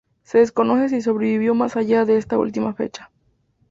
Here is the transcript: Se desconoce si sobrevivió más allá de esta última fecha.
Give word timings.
Se 0.23 0.39
desconoce 0.39 0.89
si 0.89 1.01
sobrevivió 1.01 1.53
más 1.53 1.75
allá 1.77 2.05
de 2.05 2.17
esta 2.17 2.39
última 2.39 2.73
fecha. 2.73 3.11